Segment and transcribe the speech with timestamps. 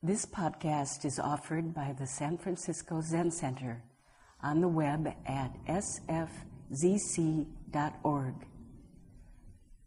[0.00, 3.82] This podcast is offered by the San Francisco Zen Center
[4.40, 6.24] on the web at sfzc.org.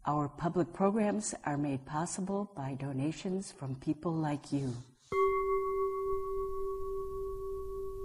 [0.04, 4.76] Our public programs are made possible by donations from people like you.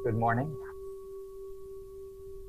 [0.05, 0.55] Good morning.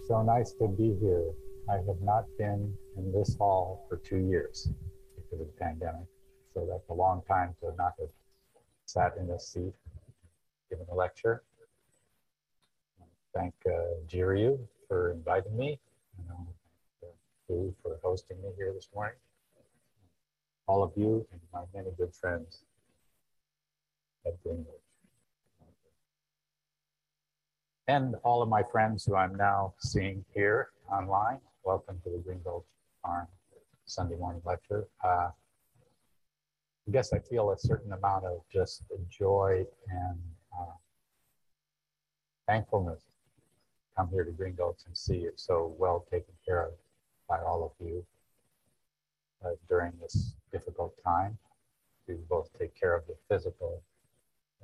[0.06, 1.32] So nice to be here.
[1.68, 4.70] I have not been in this hall for two years
[5.16, 6.06] because of the pandemic.
[6.54, 8.10] So that's a long time to not have
[8.88, 9.74] sat in a seat,
[10.70, 11.42] giving a lecture.
[13.34, 15.78] Thank uh, Jiryu for inviting me,
[16.16, 19.14] and um, for hosting me here this morning.
[20.66, 22.64] All of you and my many good friends
[24.26, 24.80] at Green Gulch.
[27.88, 31.40] And all of my friends who I'm now seeing here online.
[31.62, 32.64] Welcome to the Green Gulch
[33.02, 33.26] Farm
[33.84, 34.86] Sunday morning lecture.
[35.04, 35.28] Uh,
[36.88, 40.18] I guess I feel a certain amount of just joy and
[40.58, 40.72] uh,
[42.46, 43.02] thankfulness
[43.94, 46.72] come here to Green Gulch and see it so well taken care of
[47.28, 48.06] by all of you
[49.44, 51.36] uh, during this difficult time
[52.06, 53.82] to both take care of the physical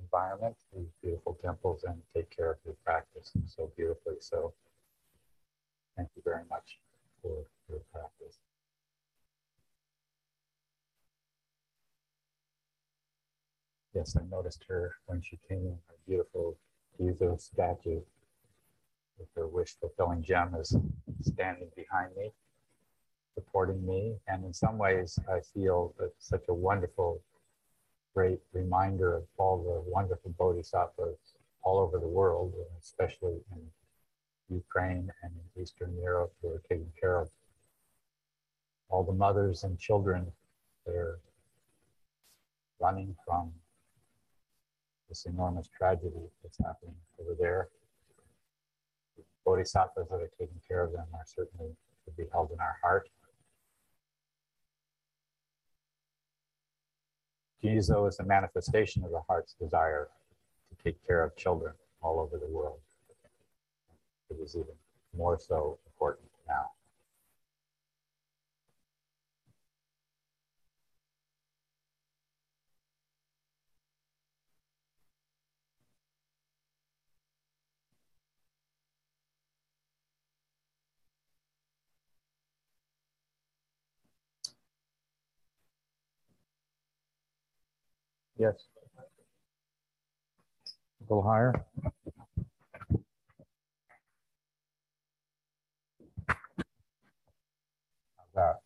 [0.00, 4.14] environment, these beautiful temples, and take care of your practice so beautifully.
[4.20, 4.54] So
[5.94, 6.78] thank you very much
[7.20, 8.38] for your practice.
[13.94, 16.58] Yes, I noticed her when she came in, her beautiful
[16.98, 18.00] Jizo statue
[19.18, 20.76] with her wish fulfilling gem is
[21.22, 22.32] standing behind me,
[23.34, 24.16] supporting me.
[24.26, 27.22] And in some ways, I feel such a wonderful,
[28.14, 31.16] great reminder of all the wonderful bodhisattvas
[31.62, 33.70] all over the world, especially in
[34.56, 37.30] Ukraine and in Eastern Europe who are taking care of
[38.88, 40.32] all the mothers and children
[40.84, 41.20] that are
[42.80, 43.52] running from
[45.14, 47.68] this enormous tragedy that's happening over there.
[49.16, 52.76] The bodhisattvas that are taking care of them are certainly to be held in our
[52.82, 53.08] heart.
[57.62, 60.08] Jizo is a manifestation of the heart's desire
[60.68, 62.80] to take care of children all over the world.
[64.30, 64.74] It is even
[65.16, 66.73] more so important now.
[88.44, 88.68] Yes.
[91.00, 91.54] A little higher.
[98.34, 98.60] That?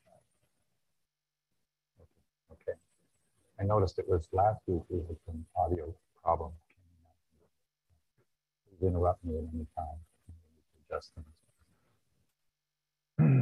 [2.50, 2.72] Okay.
[3.60, 5.94] I noticed it was last week we had some audio
[6.24, 6.50] problem.
[8.68, 9.98] Please interrupt me at any time.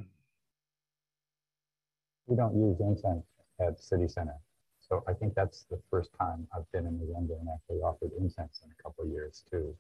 [2.27, 3.25] We don't use incense
[3.61, 4.35] at City Center.
[4.89, 8.61] So I think that's the first time I've been in Uganda and actually offered incense
[8.65, 9.75] in a couple of years too.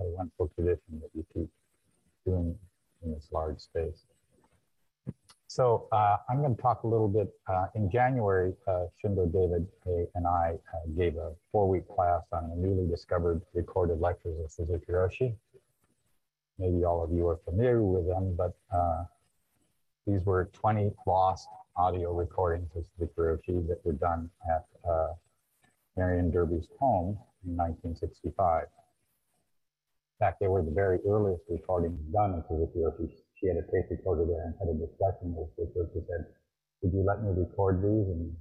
[0.00, 1.48] A wonderful tradition that you keep
[2.26, 2.58] doing
[3.04, 4.04] in this large space.
[5.46, 7.28] So uh, I'm going to talk a little bit.
[7.46, 9.66] Uh, in January, uh, Shindo David
[10.14, 14.90] and I uh, gave a four-week class on the newly discovered recorded lectures of Suzuki
[14.90, 15.34] Roshi.
[16.58, 19.04] Maybe all of you are familiar with them, but uh,
[20.06, 22.84] these were 20 lost audio recordings of
[23.16, 25.12] Roshi that were done at uh,
[25.96, 28.64] Marian Derby's home in 1965.
[28.64, 33.12] In fact, they were the very earliest recordings done of Suzuki Roshi.
[33.36, 36.06] She had a tape recorder there and had a discussion with Suzuki Roshi.
[36.08, 36.24] said,
[36.80, 38.08] would you let me record these?
[38.08, 38.32] And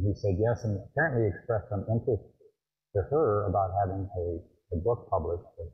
[0.00, 2.24] he said yes, and apparently expressed some interest
[2.96, 4.24] to her about having a,
[4.72, 5.68] a book published of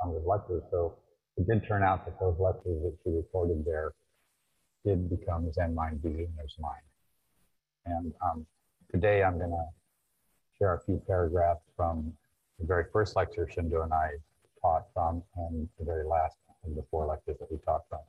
[0.00, 0.62] some of his lectures.
[0.70, 0.96] So
[1.40, 3.96] it did turn out that those lectures that she recorded there
[4.88, 6.88] did become Zen Mind Beginner's Mind.
[7.84, 8.46] And um,
[8.90, 9.66] today I'm going to
[10.56, 12.10] share a few paragraphs from
[12.58, 14.12] the very first lecture Shindo and I
[14.62, 18.00] taught from and the very last of the four lectures that we taught from.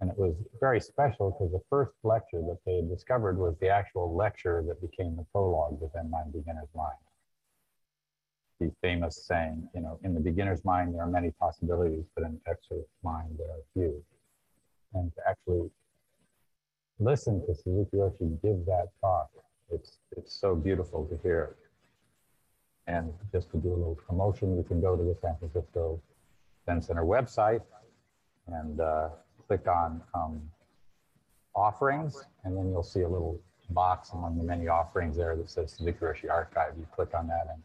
[0.00, 3.68] And it was very special because the first lecture that they had discovered was the
[3.68, 6.96] actual lecture that became the prologue to Zen Mind Beginner's Mind.
[8.58, 12.40] The famous saying, you know, in the beginner's mind, there are many possibilities, but in
[12.42, 14.02] the expert's mind, there are few
[16.98, 19.30] listen to Suzuki Roshi give that talk.
[19.70, 21.56] It's, it's so beautiful to hear.
[22.86, 26.00] And just to do a little promotion, you can go to the San Francisco
[26.66, 27.62] Zen Center website
[28.46, 29.08] and uh,
[29.46, 30.42] click on um,
[31.54, 33.40] offerings, and then you'll see a little
[33.70, 36.74] box among the many offerings there that says Suzuki Roshi Archive.
[36.78, 37.62] You click on that and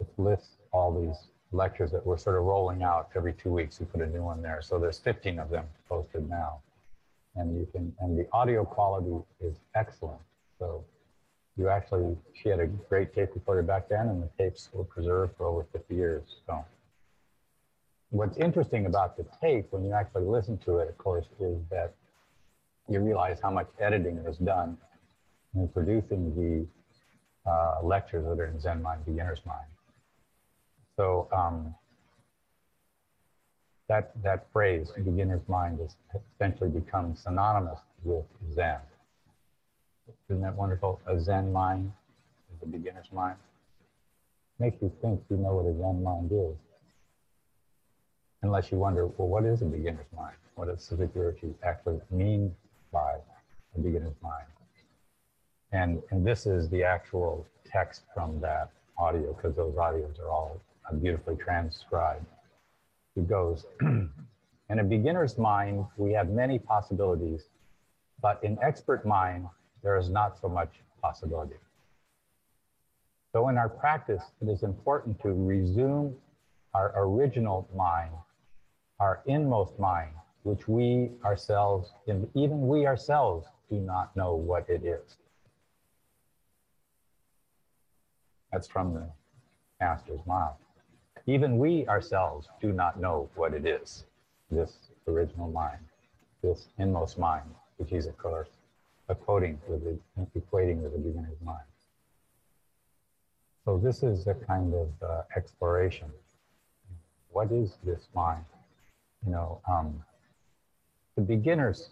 [0.00, 3.80] it lists all these lectures that we're sort of rolling out every two weeks.
[3.80, 4.62] We put a new one there.
[4.62, 6.60] So there's 15 of them posted now.
[7.38, 10.20] And you can, and the audio quality is excellent.
[10.58, 10.84] So
[11.56, 15.36] you actually, she had a great tape recorder back then and the tapes were preserved
[15.36, 16.22] for over 50 years.
[16.46, 16.64] So
[18.10, 21.94] what's interesting about the tape when you actually listen to it, of course, is that
[22.88, 24.78] you realize how much editing was done
[25.54, 29.68] in producing the uh, lectures that are in Zen Mind, Beginner's Mind.
[30.96, 31.74] So um,
[33.88, 35.96] that, that phrase, beginner's mind, has
[36.34, 38.78] essentially become synonymous with Zen.
[40.28, 41.00] Isn't that wonderful?
[41.06, 41.92] A Zen mind
[42.54, 43.36] is a beginner's mind.
[44.58, 46.56] Makes you think you know what a Zen mind is.
[48.42, 50.36] Unless you wonder, well, what is a beginner's mind?
[50.54, 51.20] What does Suzuki
[51.64, 52.54] actually mean
[52.92, 53.16] by
[53.76, 54.46] a beginner's mind?
[55.72, 60.60] And, and this is the actual text from that audio, because those audios are all
[61.00, 62.24] beautifully transcribed.
[63.26, 67.48] Goes, in a beginner's mind, we have many possibilities,
[68.22, 69.46] but in expert mind,
[69.82, 71.56] there is not so much possibility.
[73.32, 76.16] So in our practice, it is important to resume
[76.74, 78.12] our original mind,
[79.00, 80.12] our inmost mind,
[80.42, 81.92] which we ourselves,
[82.34, 85.16] even we ourselves, do not know what it is.
[88.52, 89.08] That's from the
[89.80, 90.56] master's mouth.
[91.28, 94.04] Even we ourselves do not know what it is,
[94.50, 94.72] this
[95.06, 95.84] original mind,
[96.42, 97.44] this inmost mind,
[97.76, 98.48] which is, of course,
[99.26, 99.98] quoting with the,
[100.40, 101.68] equating with the beginner's mind.
[103.66, 106.10] So this is a kind of uh, exploration.
[107.28, 108.46] What is this mind?
[109.26, 110.02] You know, um,
[111.14, 111.90] the beginner's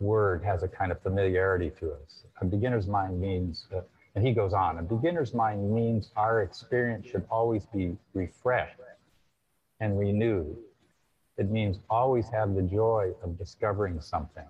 [0.00, 2.24] word has a kind of familiarity to us.
[2.40, 3.66] A beginner's mind means
[4.14, 8.78] and he goes on, a beginner's mind means our experience should always be refreshed
[9.80, 10.56] and renewed.
[11.36, 14.46] It means always have the joy of discovering something,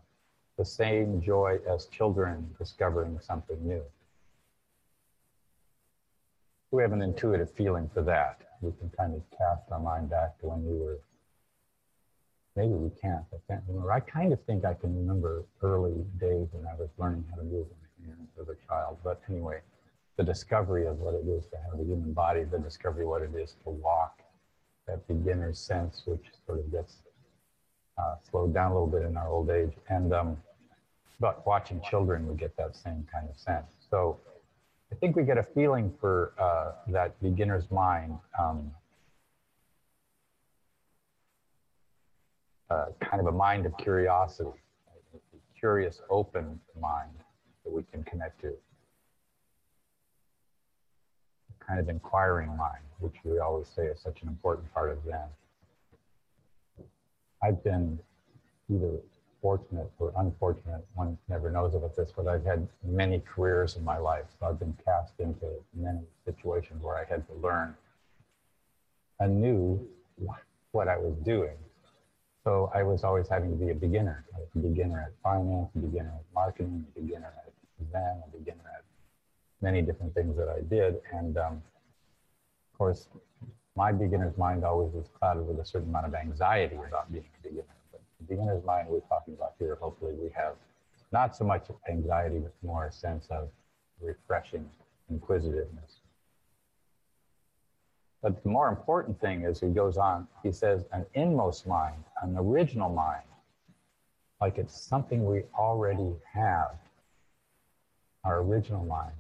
[0.59, 3.83] the same joy as children discovering something new.
[6.71, 8.41] We have an intuitive feeling for that.
[8.61, 10.99] We can kind of cast our mind back to when we were,
[12.55, 13.93] maybe we can't, I can't remember.
[13.93, 17.45] I kind of think I can remember early days when I was learning how to
[17.45, 17.67] move
[18.41, 18.99] as a child.
[19.03, 19.61] But anyway,
[20.17, 23.23] the discovery of what it is to have a human body, the discovery of what
[23.23, 24.21] it is to walk,
[24.87, 26.99] that beginner's sense, which sort of gets
[27.99, 29.73] uh, slowed down a little bit in our old age.
[29.89, 30.37] And um,
[31.21, 33.67] but watching children, we get that same kind of sense.
[33.91, 34.19] So
[34.93, 38.19] I think we get a feeling for uh, that beginner's mind.
[38.39, 38.71] Um,
[42.71, 44.51] uh, kind of a mind of curiosity,
[45.15, 47.24] a curious, open mind
[47.65, 48.53] that we can connect to.
[51.67, 55.29] Kind of inquiring mind, which we always say is such an important part of Zen.
[57.43, 57.99] I've been
[58.71, 59.01] either
[59.45, 63.99] fortunate or unfortunate, one never knows about this, but I've had many careers in my
[63.99, 64.25] life.
[64.41, 67.75] So I've been cast into many situations where I had to learn
[69.21, 69.87] anew
[70.73, 71.57] what I was doing.
[72.43, 76.13] So I was always having to be a beginner, a beginner at finance, a beginner
[76.15, 77.44] at marketing, a beginner at
[77.93, 78.85] then, a beginner at
[79.61, 81.01] many different things that I did.
[81.13, 81.63] And um,
[82.73, 83.09] of course,
[83.77, 87.49] my beginner's mind always was clouded with a certain amount of anxiety about being a
[87.49, 87.77] beginner.
[87.91, 90.55] But the beginner's mind we're talking about here, hopefully we have
[91.13, 93.49] not so much anxiety, but more a sense of
[94.01, 94.69] refreshing
[95.11, 96.01] inquisitiveness.
[98.23, 102.37] But the more important thing is he goes on, he says, an inmost mind, an
[102.39, 103.23] original mind,
[104.41, 106.77] like it's something we already have
[108.25, 109.13] our original mind,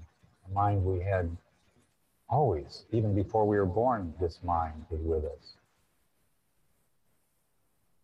[0.49, 1.37] a mind we had
[2.29, 5.57] always, even before we were born, this mind is with us.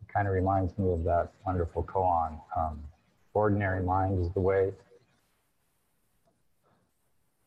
[0.03, 2.39] It kind of reminds me of that wonderful koan.
[2.57, 2.81] Um,
[3.33, 4.73] ordinary mind is the way.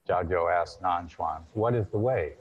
[0.09, 2.33] Jiao asked Nanchuan, what is the way?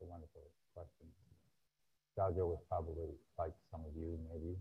[0.00, 0.42] A wonderful
[0.74, 1.06] question.
[2.16, 4.56] Jiao was probably like some of you, maybe,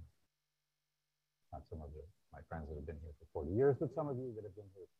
[1.53, 2.01] not some of you
[2.33, 4.57] my friends that have been here for 40 years, but some of you that have
[4.57, 4.91] been here is,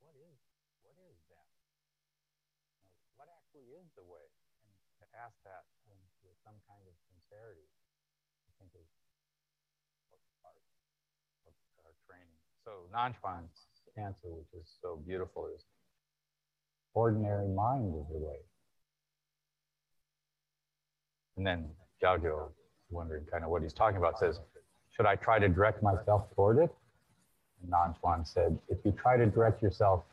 [0.00, 1.50] what is that?
[3.18, 4.22] what actually is the way?
[4.64, 5.68] And to ask that
[6.24, 7.68] with some kind of sincerity,
[8.46, 8.88] I think is
[11.44, 11.52] of
[11.84, 12.38] our training.
[12.64, 15.64] So Nanchuan's answer, which is so beautiful, is
[16.94, 18.36] ordinary mind is the way.
[21.36, 21.70] And then
[22.02, 22.50] Jiao
[22.90, 24.40] wondering kind of what he's talking about, says,
[24.90, 26.70] should I try to direct myself toward it?
[27.62, 30.04] And Nanchuan said, if you try to direct yourself,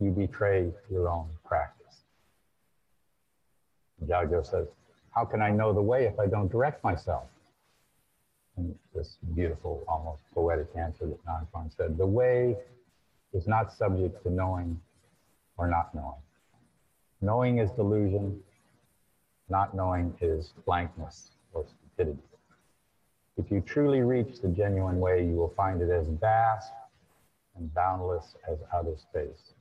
[0.00, 2.02] you betray your own practice.
[4.00, 4.68] And Jiao says,
[5.14, 7.24] how can I know the way if I don't direct myself?
[8.56, 12.56] And this beautiful, almost poetic answer that Nanchuan said, the way
[13.32, 14.80] is not subject to knowing
[15.56, 16.20] or not knowing.
[17.20, 18.40] Knowing is delusion,
[19.48, 22.22] not knowing is blankness or stupidity.
[23.36, 26.72] If you truly reach the genuine way, you will find it as vast
[27.56, 29.54] and boundless as outer space.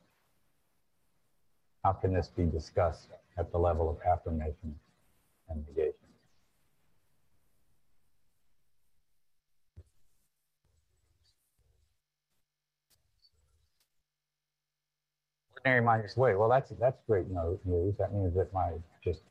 [1.84, 3.08] How can this be discussed
[3.38, 4.76] at the level of affirmation
[5.50, 6.01] and negation?
[15.66, 16.36] Ordinary mind is way.
[16.36, 17.96] Well, that's that's great news.
[17.98, 18.72] That means that my
[19.04, 19.22] just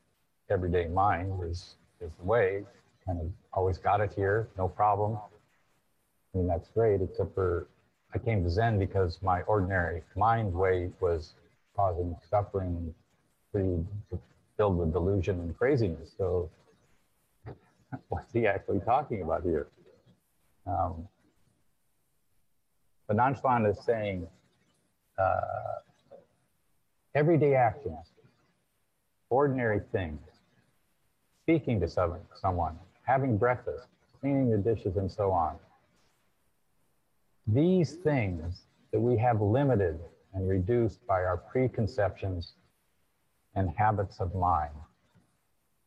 [0.49, 2.63] everyday mind is is the way.
[3.05, 5.17] Kind of always got it here, no problem.
[6.33, 7.67] I mean, that's great, except for
[8.13, 11.33] I came to Zen because my ordinary mind way was
[11.75, 12.93] causing suffering,
[13.51, 13.83] pretty
[14.57, 16.11] filled with delusion and craziness.
[16.17, 16.49] So,
[18.09, 19.67] what's he actually talking about here?
[20.67, 21.07] Um,
[23.07, 24.27] but Nanchuan is saying,
[25.17, 25.81] uh,
[27.13, 28.07] everyday actions,
[29.29, 30.21] ordinary things,
[31.43, 33.87] speaking to someone, someone, having breakfast,
[34.19, 35.57] cleaning the dishes, and so on.
[37.47, 39.99] These things that we have limited
[40.33, 42.53] and reduced by our preconceptions
[43.55, 44.73] and habits of mind,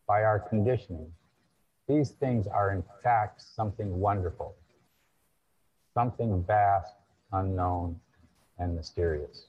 [0.07, 1.11] by our conditioning,
[1.88, 4.54] these things are in fact something wonderful,
[5.95, 6.95] something vast,
[7.33, 7.99] unknown,
[8.59, 9.47] and mysterious.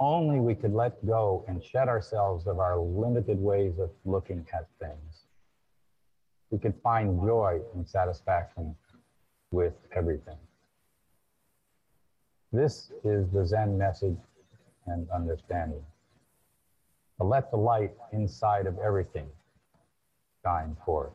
[0.00, 4.66] Only we could let go and shed ourselves of our limited ways of looking at
[4.78, 5.24] things,
[6.50, 8.76] we could find joy and satisfaction
[9.50, 10.38] with everything.
[12.52, 14.18] This is the Zen message
[14.86, 15.84] and understanding.
[17.18, 19.28] To let the light inside of everything
[20.44, 21.12] shine forth.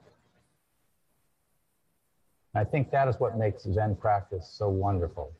[2.53, 5.31] I think that is what makes Zen practice so wonderful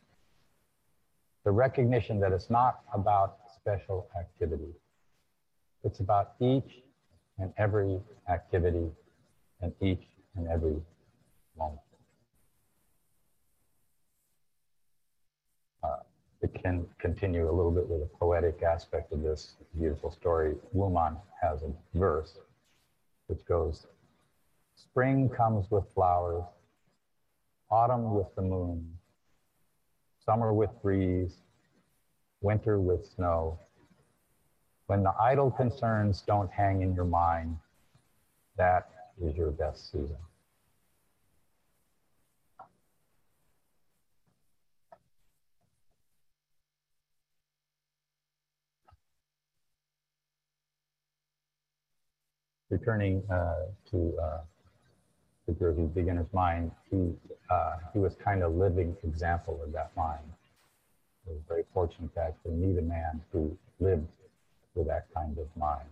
[1.43, 4.73] the recognition that it's not about special activity.
[5.83, 6.81] It's about each
[7.37, 8.89] and every activity
[9.61, 10.03] and each
[10.35, 10.81] and every
[11.57, 11.79] moment.
[15.83, 15.97] Uh,
[16.41, 20.55] it can continue a little bit with a poetic aspect of this beautiful story.
[20.73, 22.37] Wumen has a verse
[23.27, 23.87] which goes,
[24.75, 26.43] Spring comes with flowers,
[27.69, 28.97] autumn with the moon,
[30.25, 31.35] summer with breeze,
[32.41, 33.59] winter with snow.
[34.87, 37.57] When the idle concerns don't hang in your mind,
[38.57, 38.89] that
[39.21, 40.17] is your best season.
[52.69, 54.37] Returning uh, to uh,
[55.45, 57.13] the Guru's beginner's mind, he,
[57.49, 60.23] uh, he was kind of living example of that mind.
[61.27, 64.09] I was very fortunate to meet a man who lived
[64.75, 65.87] with that kind of mind.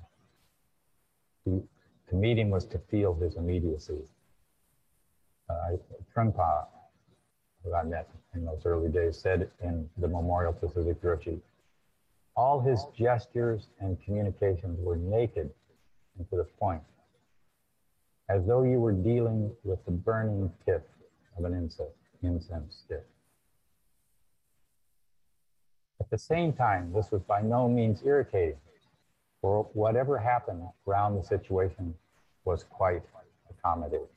[1.46, 1.62] He,
[2.10, 4.00] to meet him was to feel his immediacy.
[5.50, 5.78] Uh,
[6.16, 6.66] Trungpa,
[7.64, 11.42] who I met in those early days, said in the memorial to Suzuki
[12.36, 15.50] all his gestures and communications were naked
[16.18, 16.82] and to the point
[18.30, 20.90] as though you were dealing with the burning tip
[21.38, 21.90] of an incense,
[22.24, 23.06] incense stick.
[26.00, 28.58] At the same time, this was by no means irritating,
[29.42, 31.94] for whatever happened around the situation
[32.46, 33.04] was quite
[33.50, 34.08] accommodating.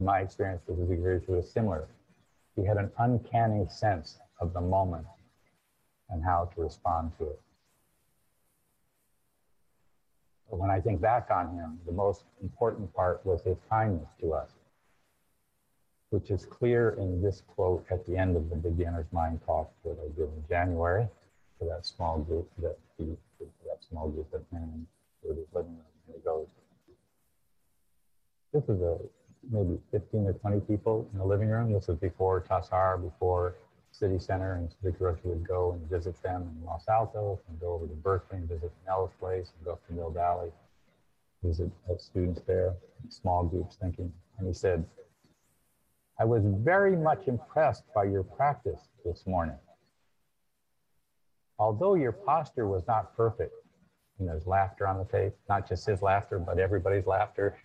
[0.00, 1.88] My experience with the Guru was similar.
[2.56, 5.06] He had an uncanny sense of the moment
[6.10, 7.40] and how to respond to it.
[10.54, 14.34] But when I think back on him, the most important part was his kindness to
[14.34, 14.50] us,
[16.10, 19.98] which is clear in this quote at the end of the beginner's mind talk that
[20.00, 21.08] I did in January
[21.58, 24.86] for that small group that he, that small group that man
[25.28, 25.76] in his living.
[26.06, 26.46] And he goes,
[28.52, 28.96] this is a
[29.50, 31.72] maybe 15 or 20 people in the living room.
[31.72, 33.56] This was before Tassajara, before
[33.98, 37.74] city center and the director would go and visit them in Los Altos and go
[37.74, 40.50] over to Berkeley and visit Nella's place and go up to Mill Valley,
[41.42, 42.74] visit students there,
[43.08, 44.12] small groups thinking.
[44.38, 44.84] And he said,
[46.18, 49.58] I was very much impressed by your practice this morning.
[51.58, 53.54] Although your posture was not perfect,
[54.18, 57.56] And there's laughter on the face, not just his laughter, but everybody's laughter.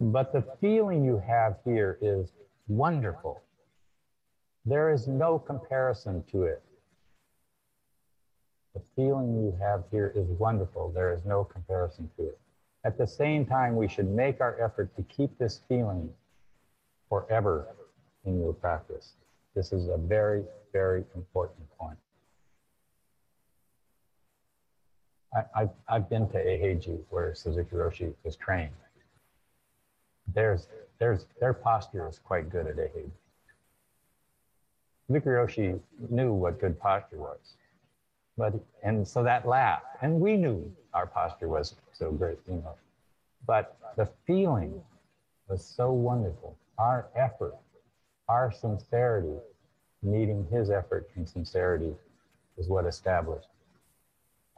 [0.00, 2.32] But the feeling you have here is
[2.68, 3.42] wonderful.
[4.64, 6.62] There is no comparison to it.
[8.74, 10.92] The feeling you have here is wonderful.
[10.94, 12.38] There is no comparison to it.
[12.84, 16.10] At the same time, we should make our effort to keep this feeling
[17.08, 17.68] forever
[18.24, 19.14] in your practice.
[19.54, 21.98] This is a very, very important point.
[25.34, 28.72] I, have I've been to Eiheiji where Suzuki Roshi was trained.
[30.34, 33.10] There's, there's, their posture is quite good at Eiheiji.
[35.06, 35.80] Suzuki
[36.10, 37.56] knew what good posture was.
[38.36, 42.74] But, and so that laugh, and we knew our posture was so great, you know.
[43.46, 44.80] But the feeling
[45.48, 46.56] was so wonderful.
[46.78, 47.56] Our effort,
[48.28, 49.36] our sincerity,
[50.02, 51.94] meeting his effort and sincerity
[52.56, 53.48] is what established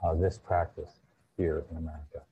[0.04, 0.90] uh, this practice
[1.36, 2.22] here in America.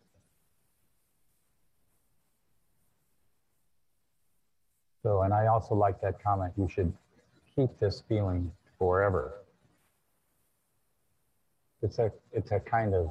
[5.03, 6.93] So, and I also like that comment, you should
[7.55, 9.35] keep this feeling forever.
[11.83, 13.11] It's a, it's a kind of,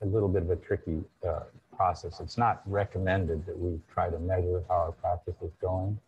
[0.00, 1.40] a little bit of a tricky uh,
[1.76, 2.20] process.
[2.20, 5.98] It's not recommended that we try to measure how our practice is going.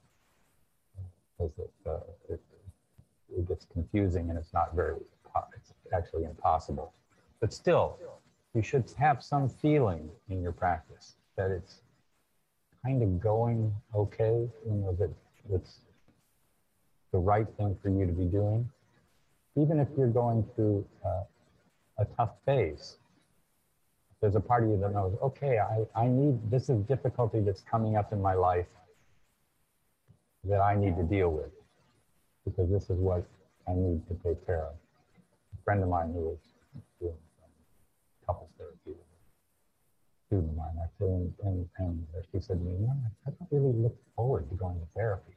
[1.37, 2.40] Because it, uh, it,
[3.37, 4.97] it gets confusing and it's not very,
[5.56, 6.92] it's actually impossible.
[7.40, 7.99] But still,
[8.54, 11.80] you should have some feeling in your practice that it's
[12.85, 15.11] kind of going okay, you know, that
[15.52, 15.80] it's
[17.12, 18.69] the right thing for you to be doing.
[19.57, 21.23] Even if you're going through uh,
[21.99, 22.97] a tough phase,
[24.21, 27.62] there's a part of you that knows, okay, I, I need, this is difficulty that's
[27.62, 28.67] coming up in my life
[30.45, 31.50] that I need to deal with
[32.45, 33.26] because this is what
[33.69, 34.75] I need to take care of.
[34.75, 36.38] A friend of mine who was
[37.00, 37.14] doing
[38.26, 38.99] couples therapy,
[40.26, 42.93] student of mine actually, and, and, and she said to me, no,
[43.26, 45.32] I don't really look forward to going to therapy,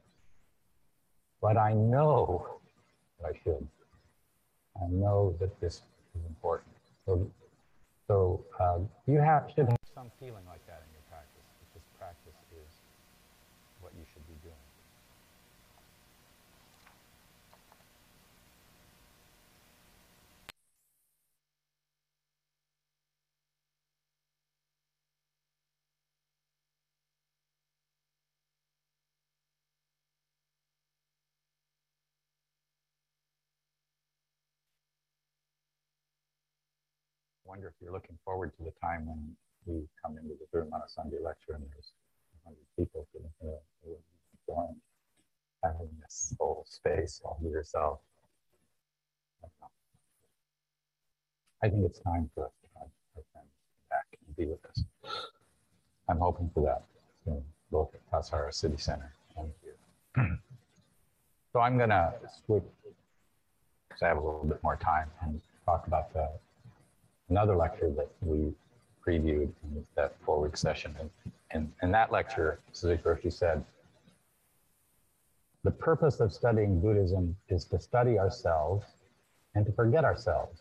[1.44, 2.56] but I know
[3.20, 3.68] that I should.
[4.80, 5.82] I know that this
[6.16, 6.72] is important.
[7.04, 7.30] So,
[8.08, 11.44] so uh, you have should have some feeling like that in your practice.
[11.60, 12.72] That this practice is
[13.82, 14.64] what you should be doing.
[37.54, 40.80] Wonder if you're looking forward to the time when we come into the room on
[40.80, 41.92] a Sunday lecture and there's
[42.42, 43.06] 100 people
[44.50, 44.62] uh,
[45.62, 48.00] having this whole space all to yourself.
[51.62, 53.46] I think it's time for us to friends
[53.88, 54.82] back and be with us.
[56.08, 56.82] I'm hoping for that
[57.70, 60.38] both at Tassajara City Center and here.
[61.52, 62.14] so I'm going to
[62.44, 62.64] switch,
[63.88, 66.28] because I have a little bit more time, and talk about the
[67.28, 68.52] another lecture that we
[69.06, 70.94] previewed in that four-week session.
[70.98, 71.10] And,
[71.50, 73.64] and in that lecture, Suzuki Roshi said,
[75.62, 78.84] the purpose of studying Buddhism is to study ourselves
[79.54, 80.60] and to forget ourselves.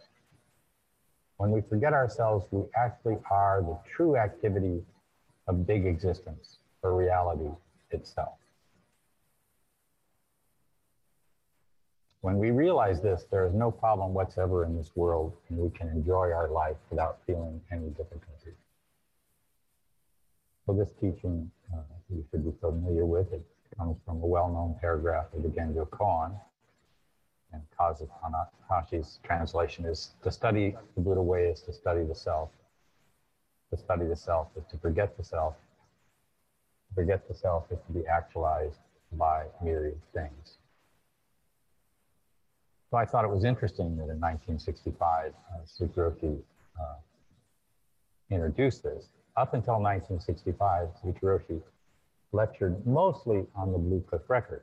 [1.38, 4.82] When we forget ourselves, we actually are the true activity
[5.48, 7.50] of big existence or reality
[7.92, 8.36] itself.
[12.24, 15.90] When we realize this, there is no problem whatsoever in this world, and we can
[15.90, 18.54] enjoy our life without feeling any difficulty.
[20.66, 23.34] So this teaching, uh, you should be familiar with.
[23.34, 23.46] It
[23.78, 26.34] comes from a well-known paragraph of the Genjo Koan.
[27.52, 32.52] And Kazu Tanahashi's translation is, to study the Buddha way is to study the self.
[33.72, 35.56] To study the self is to forget the self.
[36.88, 38.80] To forget the self is to be actualized
[39.12, 40.60] by myriad things.
[42.94, 45.84] So I thought it was interesting that in 1965, uh,
[46.80, 46.96] uh,
[48.30, 49.10] introduced this.
[49.36, 51.60] Up until 1965, Suzuki
[52.34, 54.62] lectured mostly on the Blue Cliff record.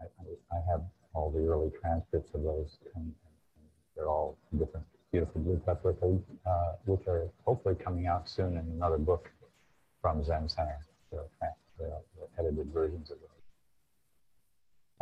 [0.00, 0.04] I,
[0.54, 3.12] I, have all the early transcripts of those, and,
[3.96, 8.64] they're all different beautiful Blue Cliff records, uh, which are hopefully coming out soon in
[8.76, 9.28] another book
[10.00, 10.78] from Zen Center.
[11.10, 11.24] The,
[11.80, 11.98] the,
[12.38, 13.31] edited versions of those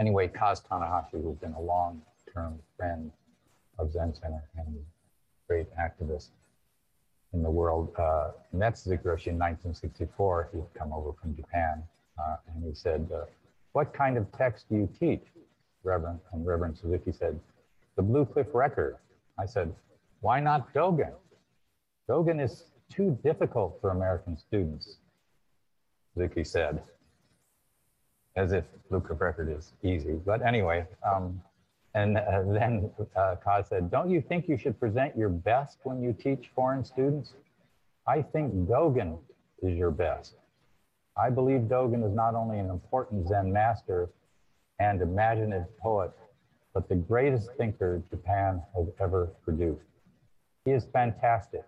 [0.00, 3.12] anyway, Kaz Tanahashi, who's been a long-term friend
[3.78, 4.74] of Zen Center and
[5.46, 6.30] great activist
[7.32, 10.48] in the world, uh, met Suzuki Roshi in 1964.
[10.52, 11.84] He'd come over from Japan,
[12.18, 13.26] uh, and he said, uh,
[13.72, 15.22] what kind of text do you teach,
[15.84, 16.18] Reverend?
[16.32, 17.38] And Reverend Suzuki said,
[17.96, 18.96] the Blue Cliff Record.
[19.38, 19.74] I said,
[20.20, 21.12] Why not Dogen?
[22.08, 24.96] Dogen is too difficult for American students,
[26.16, 26.82] Zuki said,
[28.36, 30.14] as if Luke Record is easy.
[30.24, 31.40] But anyway, um,
[31.94, 36.12] and uh, then uh, said, don't you think you should present your best when you
[36.12, 37.34] teach foreign students?
[38.06, 39.18] I think Dogen
[39.62, 40.36] is your best.
[41.16, 44.10] I believe Dogen is not only an important Zen master
[44.78, 46.12] and imaginative poet,
[46.72, 49.84] but the greatest thinker Japan has ever produced.
[50.64, 51.64] He is fantastic.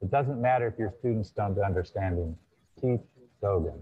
[0.00, 2.36] It doesn't matter if your students don't understand him.
[2.80, 3.06] Teach
[3.42, 3.78] Dogen.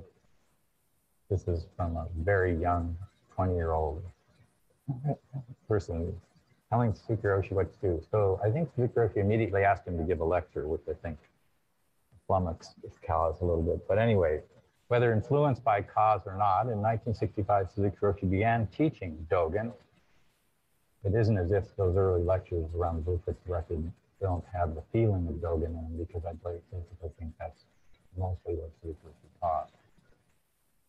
[1.31, 2.97] This is from a very young
[3.35, 4.03] 20 year old
[5.67, 6.15] person
[6.71, 8.03] telling Suzuki what to do.
[8.11, 11.19] So I think Suzuki immediately asked him to give a lecture, which I think
[12.27, 12.75] flummoxed
[13.07, 13.87] Kaz a little bit.
[13.89, 14.41] But anyway,
[14.89, 19.73] whether influenced by Kaz or not, in 1965, Suzuki Roshi began teaching Dogen.
[21.05, 24.83] It isn't as if those early lectures around the Blue Cliff record don't have the
[24.93, 27.65] feeling of Dogen in them because I basically think that's
[28.17, 29.71] mostly what Suzuki Roshi taught.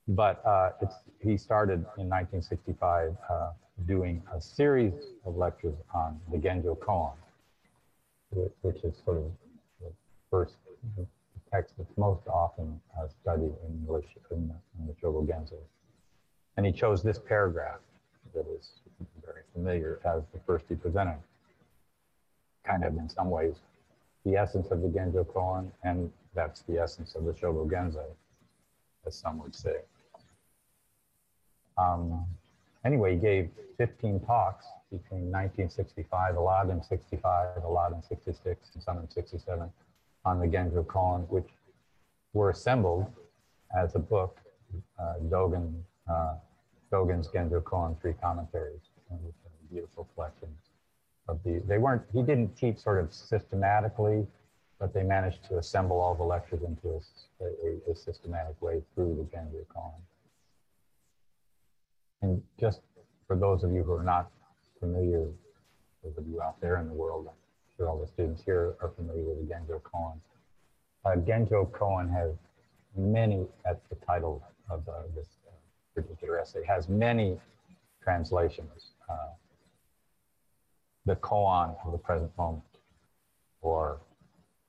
[0.08, 0.72] But uh,
[1.20, 3.52] he started in 1965 uh,
[3.88, 4.94] doing a series
[5.26, 7.14] of lectures on the Genjo Koan,
[8.62, 9.32] which is sort of
[9.82, 9.92] the
[10.30, 10.56] first
[11.52, 15.58] text that's most often uh, studied in English in the, in the Shobogenzo.
[16.58, 17.80] And he chose this paragraph
[18.34, 18.74] that is
[19.26, 21.18] very familiar as the first he presented.
[22.64, 23.56] Kind of in some ways,
[24.26, 28.06] the essence of the Genjo Koan, and that's the essence of the Shobogenzo,
[29.06, 29.78] as some would say.
[31.78, 32.26] Um,
[32.86, 38.70] anyway, he gave 15 talks between 1965, a lot in 65, a lot in 66,
[38.74, 39.70] and some in 67
[40.24, 41.50] on the Genjo Koan, which
[42.34, 43.06] were assembled
[43.78, 44.40] as a book,
[45.00, 45.74] uh, Dogen,
[46.10, 46.36] uh,
[46.92, 48.82] Dogen's Genjo Koan, three commentaries,
[49.72, 50.48] beautiful collection
[51.28, 54.26] of the, they weren't, he didn't teach sort of systematically,
[54.80, 59.16] but they managed to assemble all the lectures into a, a, a systematic way through
[59.16, 59.94] the Genjo Koan.
[62.26, 62.80] And just
[63.28, 64.32] for those of you who are not
[64.80, 65.30] familiar,
[66.04, 67.36] those of you out there in the world, I'm
[67.78, 70.20] sure all the students here are familiar with the Genjo Koan.
[71.06, 72.32] Uh, Genjo Koan has
[72.98, 75.52] many, that's the title of uh, this uh,
[75.94, 77.38] particular essay, has many
[78.04, 78.94] translations.
[79.08, 79.28] Uh,
[81.06, 82.64] the koan of the present moment,
[83.62, 84.00] or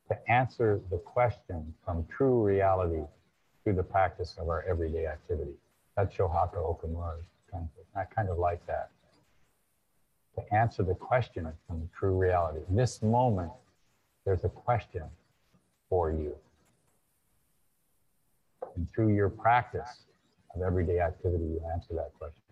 [0.08, 3.02] to answer the question from true reality
[3.64, 5.54] through the practice of our everyday activity.
[5.96, 6.56] That's Shohaku
[7.96, 8.90] I kind of like that.
[10.36, 12.60] To answer the question from the true reality.
[12.68, 13.52] In This moment,
[14.24, 15.04] there's a question
[15.88, 16.34] for you.
[18.74, 20.04] And through your practice
[20.54, 22.42] of everyday activity, you answer that question.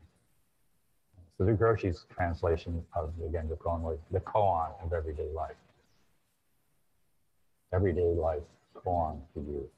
[1.37, 5.57] So the Roshi's translation of the Genjo Koan was the koan of everyday life.
[7.72, 8.42] Everyday life
[8.74, 9.68] koan to you.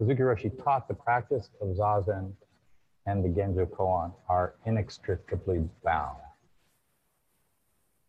[0.00, 2.32] Suzuki Roshi taught the practice of Zazen
[3.04, 6.16] and the Genjo Koan are inextricably bound.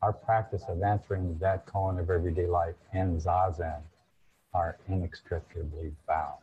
[0.01, 3.81] Our practice of answering that koan of everyday life and Zazen
[4.53, 6.39] are inextricably bound.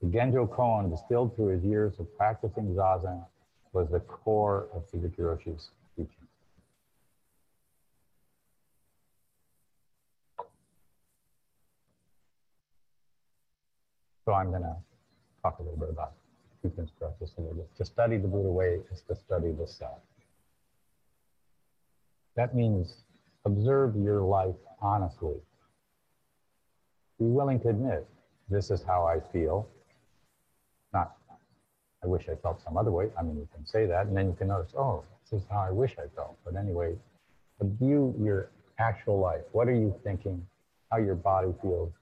[0.00, 3.22] The Genjo Koan, distilled through his years of practicing Zazen,
[3.74, 6.26] was the core of Suzuki Roshi's teaching.
[14.24, 14.76] So I'm going to
[15.42, 16.12] talk a little bit about
[16.62, 17.68] sequence practice a little bit.
[17.76, 19.98] To study the Buddha way is to study the self.
[22.36, 23.02] That means
[23.44, 25.36] observe your life honestly.
[27.18, 28.06] Be willing to admit,
[28.48, 29.68] this is how I feel.
[30.92, 31.16] Not,
[32.02, 33.08] I wish I felt some other way.
[33.18, 35.60] I mean, you can say that, and then you can notice, oh, this is how
[35.60, 36.36] I wish I felt.
[36.44, 36.94] But anyway,
[37.60, 39.42] view your actual life.
[39.52, 40.44] What are you thinking?
[40.90, 41.92] How your body feels?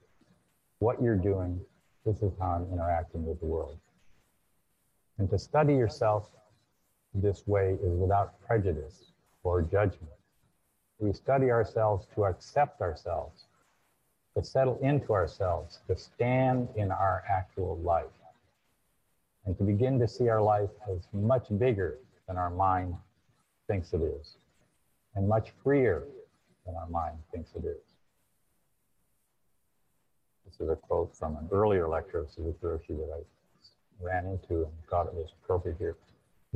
[0.79, 1.59] What you're doing?
[2.05, 3.77] This is how I'm interacting with the world.
[5.17, 6.31] And to study yourself
[7.13, 9.11] this way is without prejudice
[9.43, 10.13] or judgment.
[10.99, 13.45] We study ourselves to accept ourselves,
[14.35, 18.05] to settle into ourselves, to stand in our actual life,
[19.45, 22.95] and to begin to see our life as much bigger than our mind
[23.67, 24.37] thinks it is,
[25.15, 26.03] and much freer
[26.65, 27.90] than our mind thinks it is.
[30.51, 34.73] This is a quote from an earlier lecture of Suzuki that I ran into and
[34.89, 35.95] thought it was appropriate here.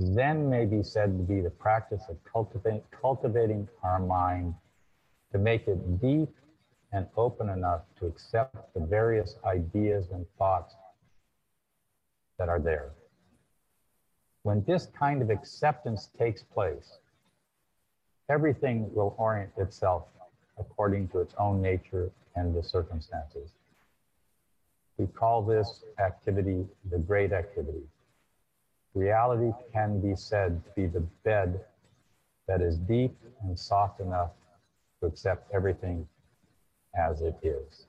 [0.01, 4.53] Zen may be said to be the practice of cultivate, cultivating our mind
[5.31, 6.27] to make it deep
[6.91, 10.75] and open enough to accept the various ideas and thoughts
[12.37, 12.91] that are there.
[14.43, 16.97] When this kind of acceptance takes place,
[18.27, 20.03] everything will orient itself
[20.57, 23.51] according to its own nature and the circumstances.
[24.97, 27.83] We call this activity the great activity.
[28.93, 31.59] Reality can be said to be the bed
[32.47, 34.31] that is deep and soft enough
[35.01, 36.07] to accept everything
[36.97, 37.87] as it is.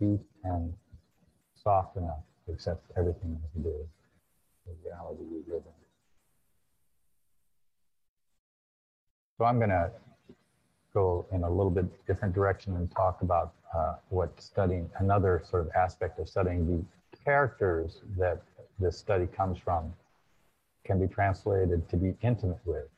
[0.00, 0.74] Deep and
[1.54, 3.86] soft enough to accept everything as it is,
[4.66, 5.72] the reality we live in.
[9.36, 9.90] So I'm going to
[10.94, 15.66] go in a little bit different direction and talk about uh, what studying, another sort
[15.66, 18.40] of aspect of studying the characters that
[18.78, 19.92] this study comes from
[20.84, 22.88] can be translated to be intimate with.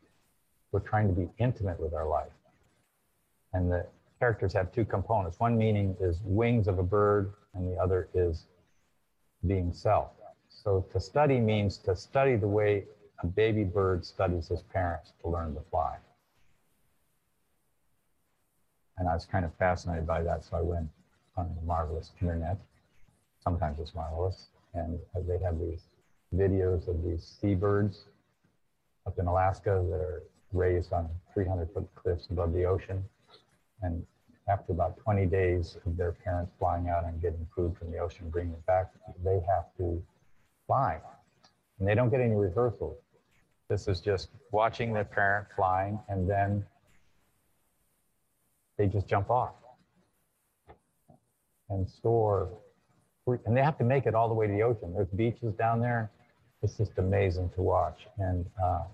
[0.72, 2.32] We're trying to be intimate with our life.
[3.52, 3.86] And the
[4.18, 5.40] characters have two components.
[5.40, 8.44] One meaning is wings of a bird, and the other is
[9.46, 10.10] being self.
[10.48, 12.84] So to study means to study the way
[13.22, 15.96] a baby bird studies his parents to learn to fly.
[18.98, 20.88] And I was kind of fascinated by that, so I went
[21.36, 22.58] on the marvelous internet.
[23.42, 24.46] Sometimes it's marvelous.
[24.74, 25.82] And they have these
[26.34, 28.04] videos of these seabirds
[29.06, 33.04] up in Alaska that are raised on 300 foot cliffs above the ocean.
[33.82, 34.04] And
[34.48, 38.30] after about 20 days of their parents flying out and getting food from the ocean,
[38.30, 38.92] bringing it back,
[39.24, 40.02] they have to
[40.66, 40.98] fly.
[41.78, 42.96] And they don't get any rehearsals.
[43.68, 46.64] This is just watching their parent flying and then
[48.76, 49.54] they just jump off
[51.70, 52.48] and store.
[53.44, 54.92] And they have to make it all the way to the ocean.
[54.94, 56.10] There's beaches down there.
[56.62, 58.06] It's just amazing to watch.
[58.18, 58.84] And uh,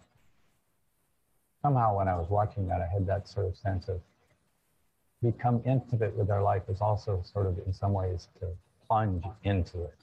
[1.61, 4.01] somehow when I was watching that, I had that sort of sense of
[5.23, 8.47] become intimate with our life is also sort of in some ways to
[8.87, 9.95] plunge into it.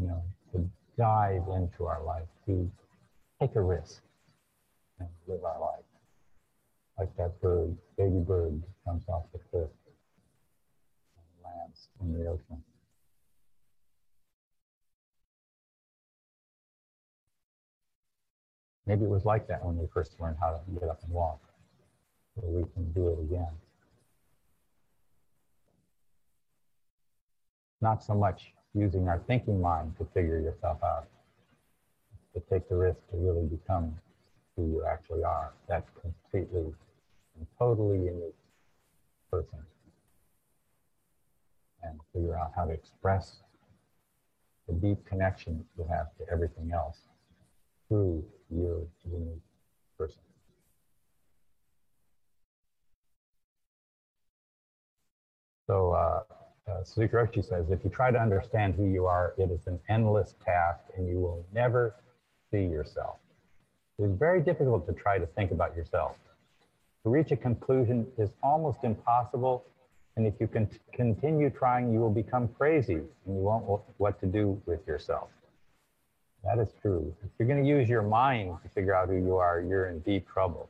[0.00, 2.70] You know, to dive into our life, to
[3.40, 4.02] take a risk
[4.98, 5.84] and live our life
[6.98, 9.68] like that bird, baby bird comes off the cliff
[11.16, 12.62] and lands in the ocean.
[18.86, 21.38] Maybe it was like that when we first learned how to get up and walk.
[22.34, 23.52] So we can do it again.
[27.80, 31.06] Not so much using our thinking mind to figure yourself out,
[32.34, 33.98] to take the risk to really become
[34.56, 35.52] who you actually are.
[35.68, 36.72] That's completely
[37.58, 38.34] totally unique
[39.30, 39.58] person
[41.82, 43.40] and figure out how to express
[44.66, 46.98] the deep connection you have to everything else
[47.88, 49.40] through your unique
[49.96, 50.20] person.
[55.66, 56.22] So uh,
[56.68, 59.78] uh, Suzuki Roshi says, if you try to understand who you are, it is an
[59.88, 61.94] endless task and you will never
[62.50, 63.18] see yourself.
[63.98, 66.16] It is very difficult to try to think about yourself.
[67.08, 69.64] To reach a conclusion is almost impossible.
[70.16, 74.20] And if you can continue trying, you will become crazy and you won't know what
[74.20, 75.30] to do with yourself.
[76.44, 77.16] That is true.
[77.24, 80.00] If you're going to use your mind to figure out who you are, you're in
[80.00, 80.68] deep trouble.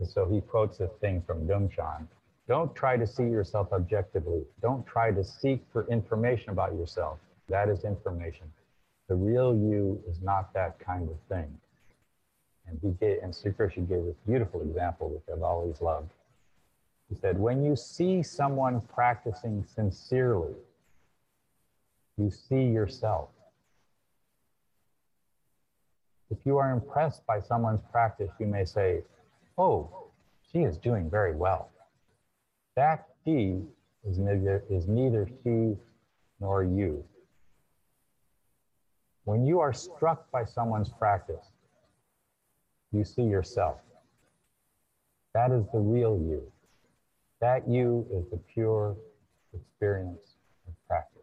[0.00, 2.08] And so he quotes a thing from Dongshan.
[2.48, 4.42] Don't try to see yourself objectively.
[4.60, 7.20] Don't try to seek for information about yourself.
[7.48, 8.50] That is information.
[9.08, 11.56] The real you is not that kind of thing.
[12.68, 16.12] And he gave, and Suzuki Roshi gave this beautiful example, which I've always loved.
[17.08, 20.54] He said, when you see someone practicing sincerely,
[22.18, 23.30] you see yourself.
[26.30, 29.02] If you are impressed by someone's practice, you may say,
[29.56, 30.10] oh,
[30.52, 31.70] she is doing very well.
[32.76, 33.62] That she
[34.06, 35.76] is neither, is neither she
[36.40, 37.02] nor you.
[39.24, 41.52] When you are struck by someone's practice,
[42.92, 43.78] you see yourself.
[45.34, 46.42] That is the real you.
[47.40, 48.96] That you is the pure
[49.54, 51.18] experience of practice.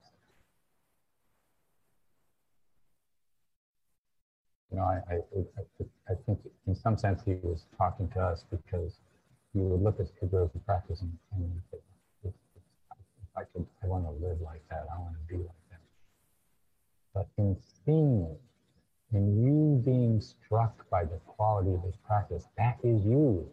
[4.71, 8.99] You know, I, I, I, think in some sense he was talking to us because
[9.53, 11.61] you would look at of practice and, and
[12.23, 12.33] if,
[13.37, 14.85] I could, I want to live like that.
[14.93, 15.79] I want to be like that.
[17.13, 18.41] But in seeing it,
[19.11, 23.49] and you being struck by the quality of this practice, that is you.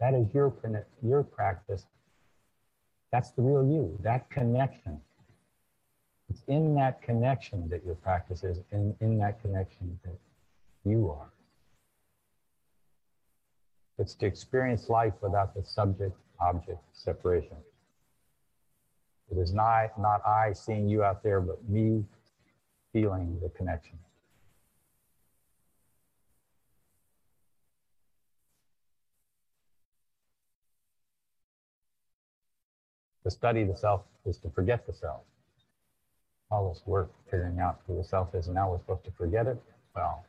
[0.00, 0.52] That is your,
[1.02, 1.86] your practice.
[3.12, 5.00] That's the real you, that connection.
[6.30, 10.18] It's in that connection that your practice is, in, in that connection that
[10.84, 11.30] you are.
[13.98, 17.58] It's to experience life without the subject object separation.
[19.30, 22.04] It is not, not I seeing you out there, but me
[22.92, 23.98] feeling the connection.
[33.24, 35.20] To study the self is to forget the self.
[36.50, 39.46] All this work figuring out who the self is, and now we're supposed to forget
[39.46, 39.62] it.
[39.94, 40.24] Well,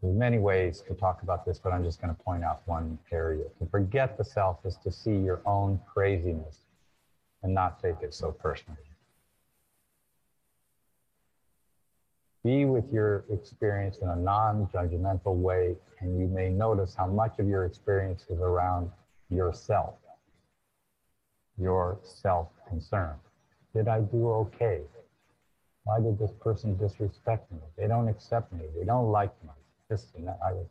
[0.00, 2.98] there's many ways to talk about this, but I'm just going to point out one
[3.10, 3.44] area.
[3.58, 6.58] To forget the self is to see your own craziness
[7.42, 8.78] and not take it so personally.
[12.44, 17.38] Be with your experience in a non judgmental way, and you may notice how much
[17.38, 18.90] of your experience is around
[19.30, 19.94] yourself,
[21.58, 23.14] your self concern.
[23.74, 24.82] Did I do okay?
[25.84, 27.58] Why did this person disrespect me?
[27.76, 28.64] They don't accept me.
[28.78, 29.50] They don't like me.
[29.88, 30.38] This and that.
[30.44, 30.66] I was.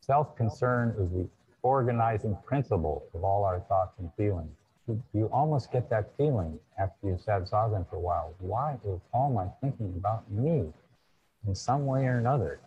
[0.00, 1.28] Self concern is the
[1.62, 4.56] organizing principle of all our thoughts and feelings
[5.12, 8.34] you almost get that feeling after you've sat zazen for a while.
[8.38, 10.72] Why is all my thinking about me
[11.46, 12.60] in some way or another?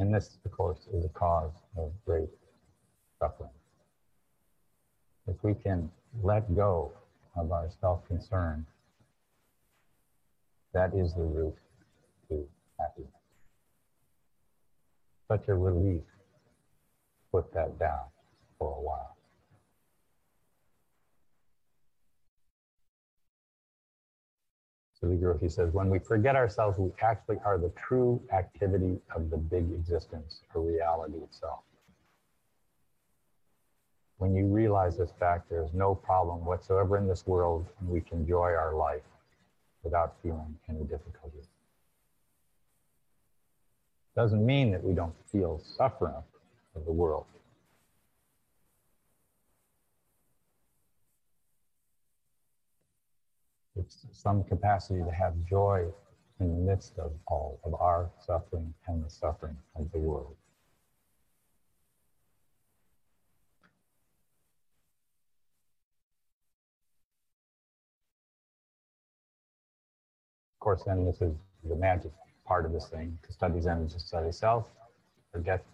[0.00, 2.30] And this, of course, is a cause of great
[3.18, 3.50] suffering.
[5.28, 5.90] If we can
[6.22, 6.92] let go
[7.36, 8.64] of our self concern,
[10.72, 11.54] that is the root
[12.30, 13.12] to happiness.
[15.28, 16.02] Such a relief
[17.30, 18.06] put that down
[18.58, 19.19] for a while.
[25.00, 29.30] So the he says, when we forget ourselves, we actually are the true activity of
[29.30, 31.60] the big existence or reality itself.
[34.18, 38.18] When you realize this fact, there's no problem whatsoever in this world, and we can
[38.18, 39.00] enjoy our life
[39.82, 41.38] without feeling any difficulty.
[44.14, 46.22] Doesn't mean that we don't feel suffering
[46.76, 47.24] of the world.
[53.88, 55.86] Some capacity to have joy
[56.40, 60.36] in the midst of all of our suffering and the suffering of the world.
[70.54, 71.32] Of course, then this is
[71.68, 72.12] the magic
[72.44, 73.18] part of this thing.
[73.26, 74.66] To study Zen is to study self,
[75.32, 75.64] forget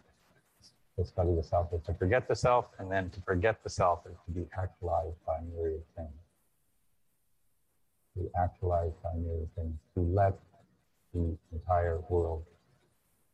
[0.97, 4.01] to study the self is to forget the self, and then to forget the self
[4.07, 6.26] is to be actualized by myriad things.
[8.17, 10.39] To actualize myriad things, to let
[11.13, 12.45] the entire world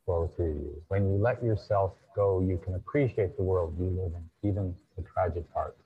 [0.04, 0.82] flow through you.
[0.88, 5.02] When you let yourself go, you can appreciate the world you live in, even the
[5.02, 5.80] tragic parts.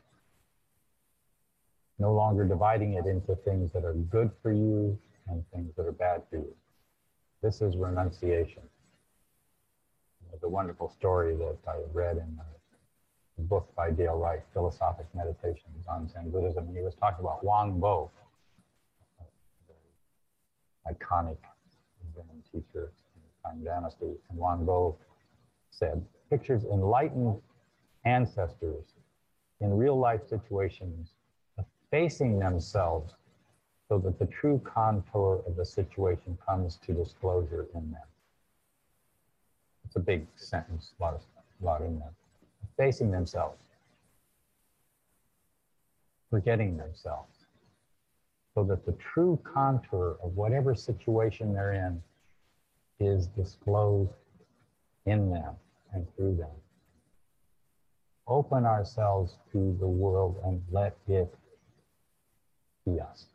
[1.99, 5.93] No longer dividing it into things that are good for you and things that are
[5.93, 6.55] bad for you.
[7.43, 8.63] This is renunciation.
[10.43, 12.41] A wonderful story that I read in
[13.39, 16.75] a book by Dale Wright, Philosophic Meditations on Zen Buddhism.
[16.75, 18.11] He was talking about Huang Bo,
[20.91, 21.39] iconic
[22.15, 24.15] Zen teacher in the Tang Dynasty.
[24.31, 24.97] And Huang Bo
[25.71, 27.41] said, pictures enlightened
[28.05, 28.85] ancestors
[29.61, 31.11] in real life situations
[31.91, 33.15] facing themselves
[33.89, 38.03] so that the true contour of the situation comes to disclosure in them.
[39.85, 41.21] It's a big sentence, a lot, of,
[41.63, 42.13] a lot in there.
[42.77, 43.63] Facing themselves,
[46.29, 47.36] forgetting themselves,
[48.57, 52.01] so that the true contour of whatever situation they're in
[52.99, 54.15] is disclosed
[55.05, 55.55] in them
[55.93, 56.57] and through them.
[58.27, 61.35] Open ourselves to the world and let it
[62.87, 63.27] be us.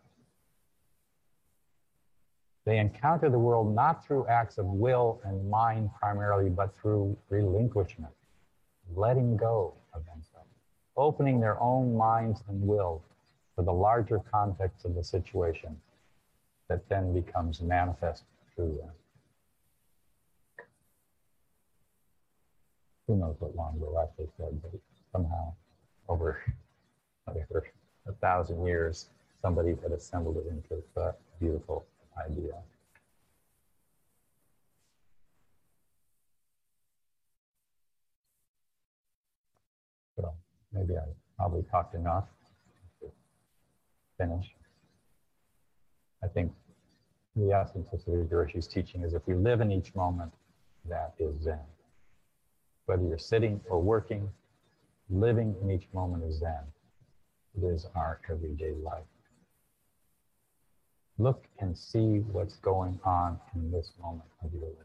[2.65, 8.13] They encounter the world not through acts of will and mind primarily, but through relinquishment,
[8.95, 10.49] letting go of themselves,
[10.97, 13.03] opening their own minds and will
[13.61, 15.79] for the larger context of the situation
[16.67, 18.23] that then becomes manifest
[18.55, 18.89] through them.
[23.05, 24.71] Who knows what Huang Bo actually said, but
[25.11, 25.53] somehow
[26.09, 26.41] over
[27.27, 29.09] a thousand years,
[29.43, 31.85] somebody had assembled it into a beautiful
[32.17, 32.53] idea.
[40.15, 40.33] So
[40.73, 41.03] maybe I
[41.37, 42.25] probably talked enough
[44.21, 44.53] finish.
[46.23, 46.51] I think
[47.35, 50.33] the essence of Sri teaching is if we live in each moment,
[50.87, 51.59] that is Zen.
[52.85, 54.29] Whether you're sitting or working,
[55.09, 56.63] living in each moment is Zen.
[57.57, 59.03] It is our everyday life
[61.21, 64.77] look and see what's going on in this moment of your living.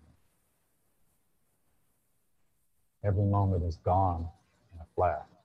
[3.04, 4.28] Every moment is gone
[4.74, 5.35] in a flash.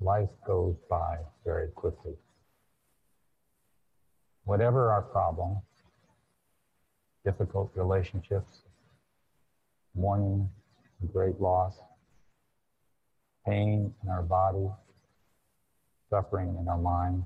[0.00, 2.14] Life goes by very quickly.
[4.46, 5.60] whatever our problem,
[7.24, 8.62] difficult relationships,
[9.94, 10.48] mourning,
[11.12, 11.74] great loss,
[13.44, 14.68] pain in our body,
[16.08, 17.24] suffering in our mind,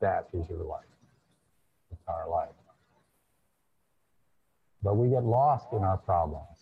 [0.00, 0.84] that is your life.
[1.90, 2.48] It's our life.
[4.82, 6.58] But we get lost in our problems.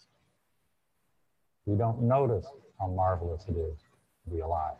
[1.67, 2.47] We don't notice
[2.79, 3.77] how marvelous it is
[4.25, 4.77] to be alive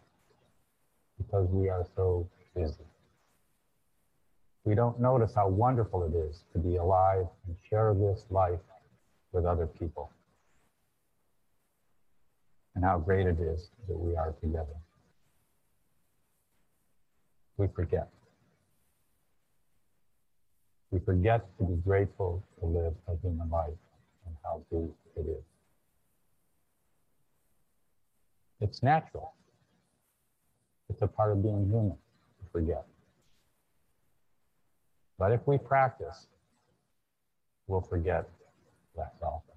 [1.19, 2.85] because we are so busy.
[4.65, 8.61] We don't notice how wonderful it is to be alive and share this life
[9.33, 10.11] with other people.
[12.75, 14.77] And how great it is that we are together.
[17.57, 18.09] We forget.
[20.91, 23.79] We forget to be grateful to live a human life
[24.27, 25.50] and how good it is.
[28.61, 29.35] It's natural.
[30.89, 32.85] It's a part of being human to forget.
[35.19, 36.27] But if we practice,
[37.67, 38.29] we'll forget
[38.97, 39.55] less often.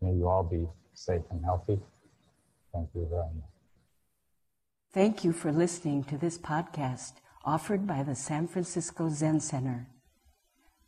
[0.00, 1.78] May you all be safe and healthy.
[2.72, 3.44] Thank you very much.
[4.92, 7.12] Thank you for listening to this podcast
[7.44, 9.86] offered by the San Francisco Zen Center.